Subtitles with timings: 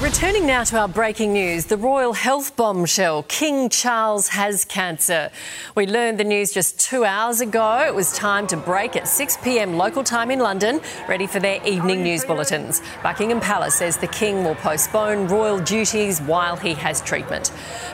[0.00, 5.28] Returning now to our breaking news the royal health bombshell King Charles has cancer.
[5.74, 7.84] We learned the news just two hours ago.
[7.86, 11.62] It was time to break at 6 pm local time in London, ready for their
[11.66, 12.80] evening news bulletins.
[13.02, 17.48] Buckingham Palace says the King will postpone royal duties while he has treatment.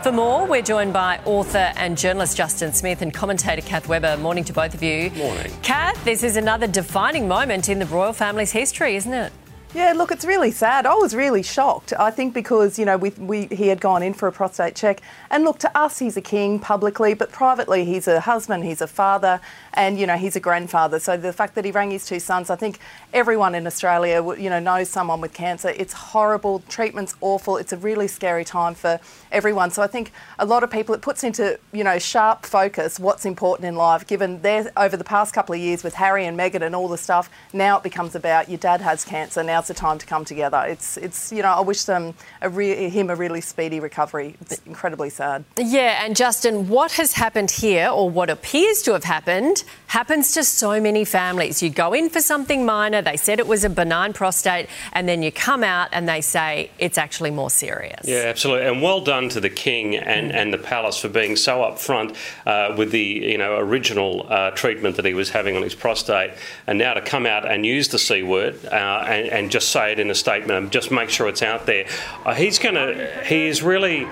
[0.05, 4.17] For more, we're joined by author and journalist Justin Smith and commentator Kath Webber.
[4.19, 5.11] Morning to both of you.
[5.17, 5.51] Morning.
[5.65, 9.33] Kath, this is another defining moment in the royal family's history, isn't it?
[9.75, 10.87] Yeah, look, it's really sad.
[10.87, 11.93] I was really shocked.
[11.99, 15.03] I think because, you know, we, we, he had gone in for a prostate check.
[15.31, 18.87] And look, to us, he's a king publicly, but privately, he's a husband, he's a
[18.87, 19.39] father,
[19.75, 20.99] and, you know, he's a grandfather.
[20.99, 22.79] So the fact that he rang his two sons, I think
[23.13, 25.69] everyone in Australia, you know, knows someone with cancer.
[25.77, 26.61] It's horrible.
[26.71, 27.59] Treatment's awful.
[27.59, 28.99] It's a really scary time for
[29.31, 29.73] everyone.
[29.73, 33.27] So I think a lot of people, it puts into, you know, sharp focus what's
[33.27, 36.63] important in life, given their, over the past couple of years with Harry and Meghan
[36.63, 39.43] and all the stuff, now it becomes about your dad has cancer.
[39.43, 40.63] Now now's the time to come together.
[40.69, 44.37] It's, it's you know, I wish them a re- him a really speedy recovery.
[44.43, 45.45] It's incredibly sad.
[45.59, 50.45] Yeah, and Justin, what has happened here, or what appears to have happened, happens to
[50.45, 51.63] so many families.
[51.63, 55.23] You go in for something minor, they said it was a benign prostate, and then
[55.23, 58.03] you come out and they say it's actually more serious.
[58.05, 58.67] Yeah, absolutely.
[58.67, 62.75] And well done to the King and, and the Palace for being so upfront uh,
[62.77, 66.33] with the you know original uh, treatment that he was having on his prostate,
[66.67, 69.93] and now to come out and use the C word uh, and, and just say
[69.93, 71.87] it in a statement and just make sure it's out there.
[72.25, 74.07] Uh, he's going to, he is really.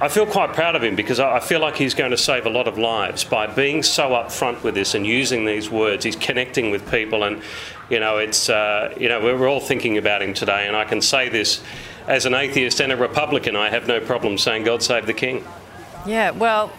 [0.00, 2.50] I feel quite proud of him because I feel like he's going to save a
[2.50, 6.04] lot of lives by being so upfront with this and using these words.
[6.04, 7.40] He's connecting with people, and
[7.88, 10.66] you know, it's uh, you know, we're all thinking about him today.
[10.66, 11.62] And I can say this
[12.08, 15.44] as an atheist and a Republican, I have no problem saying God save the King.
[16.04, 16.72] Yeah, well,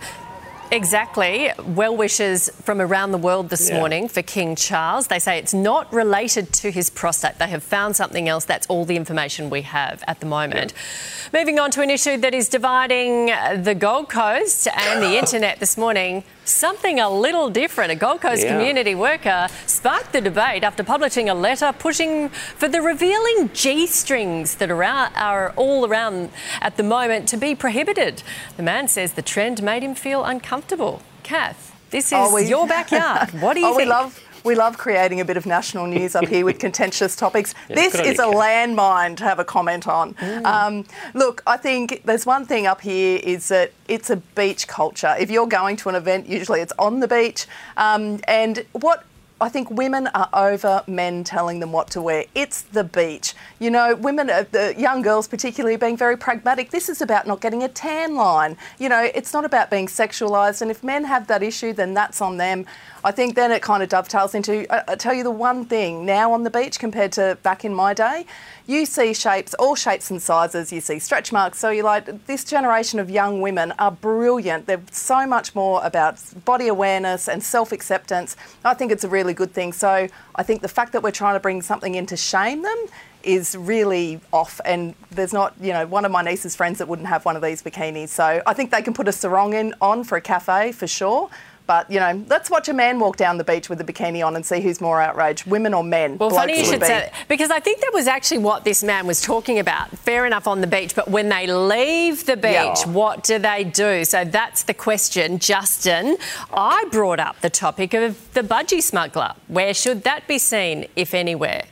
[0.74, 1.52] Exactly.
[1.66, 3.78] Well wishes from around the world this yeah.
[3.78, 5.08] morning for King Charles.
[5.08, 7.38] They say it's not related to his prostate.
[7.38, 8.46] They have found something else.
[8.46, 10.74] That's all the information we have at the moment.
[10.74, 11.40] Yeah.
[11.40, 13.28] Moving on to an issue that is dividing
[13.64, 16.24] the Gold Coast and the internet this morning.
[16.45, 17.92] Something a little different.
[17.92, 18.58] A Gold Coast yeah.
[18.58, 24.55] community worker sparked the debate after publishing a letter pushing for the revealing G strings
[24.55, 28.23] that are, out, are all around at the moment to be prohibited.
[28.58, 31.02] The man says the trend made him feel uncomfortable.
[31.23, 32.45] Kath, this is oh, we...
[32.48, 33.30] your backyard.
[33.42, 33.77] What do you oh,
[34.09, 34.33] think?
[34.43, 37.54] We love creating a bit of national news up here with contentious topics.
[37.70, 40.14] Yeah, this is a landmine to have a comment on.
[40.15, 40.45] Mm.
[40.45, 45.15] Um, look, I think there's one thing up here is that it's a beach culture.
[45.20, 47.48] If you're going to an event, usually it's on the beach.
[47.77, 49.05] Um, and what
[49.43, 52.23] I think women are over men telling them what to wear.
[52.33, 53.33] It's the beach.
[53.59, 56.71] You know, women, uh, the young girls particularly, being very pragmatic.
[56.71, 58.55] This is about not getting a tan line.
[58.80, 60.61] You know, it's not about being sexualised.
[60.61, 62.65] And if men have that issue, then that's on them.
[63.03, 66.05] I think then it kind of dovetails into, I, I tell you the one thing,
[66.05, 68.26] now on the beach compared to back in my day,
[68.65, 70.71] you see shapes, all shapes and sizes.
[70.71, 74.67] You see stretch marks, So you like This generation of young women are brilliant.
[74.67, 78.37] They're so much more about body awareness and self acceptance.
[78.64, 79.73] I think it's a really good thing.
[79.73, 82.86] So I think the fact that we're trying to bring something in to shame them
[83.23, 87.08] is really off and there's not you know one of my niece's friends that wouldn't
[87.08, 90.04] have one of these bikinis so i think they can put a sarong in on
[90.04, 91.30] for a cafe for sure
[91.66, 94.36] but, you know, let's watch a man walk down the beach with a bikini on
[94.36, 96.18] and see who's more outraged, women or men.
[96.18, 96.88] Well, funny you should be.
[96.88, 99.90] say because I think that was actually what this man was talking about.
[99.98, 102.88] Fair enough on the beach, but when they leave the beach, yeah.
[102.88, 104.06] what do they do?
[104.06, 105.40] So that's the question.
[105.40, 106.18] Justin,
[106.54, 109.34] I brought up the topic of the budgie smuggler.
[109.48, 111.64] Where should that be seen, if anywhere?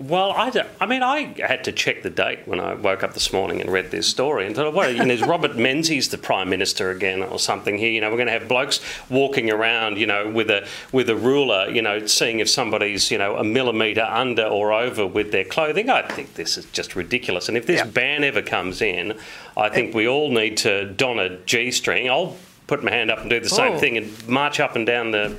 [0.00, 3.12] Well, I, don't, I mean, I had to check the date when I woke up
[3.12, 6.16] this morning and read this story and thought, well, you know, is Robert Menzies the
[6.16, 7.90] Prime Minister again or something here?
[7.90, 8.80] You know, we're going to have blokes
[9.10, 13.18] walking around, you know, with a with a ruler, you know, seeing if somebody's, you
[13.18, 15.90] know, a millimetre under or over with their clothing.
[15.90, 17.48] I think this is just ridiculous.
[17.48, 17.84] And if this yeah.
[17.84, 19.18] ban ever comes in,
[19.54, 22.08] I think we all need to don a G-string.
[22.08, 22.36] I'll
[22.70, 23.78] put my hand up and do the same oh.
[23.78, 25.36] thing and march up and down the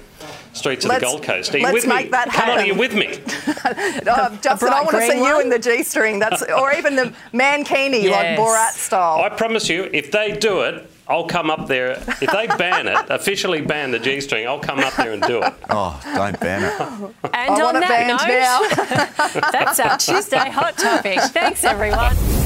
[0.52, 1.56] streets of let's, the Gold Coast.
[1.56, 2.10] Are you with me?
[2.10, 3.08] That Come on, are you with me?
[3.08, 5.30] uh, Justin, I want to see one?
[5.30, 6.20] you in the G-string.
[6.20, 8.38] That's or even the mankini yes.
[8.38, 9.22] like Borat style.
[9.22, 11.92] I promise you, if they do it, I'll come up there.
[12.22, 15.42] If they ban it, officially ban the G string, I'll come up there and do
[15.42, 15.54] it.
[15.70, 17.16] Oh, don't ban it.
[17.34, 18.08] And I on that
[19.32, 21.20] note, that's our Tuesday hot topic.
[21.32, 22.41] Thanks, everyone.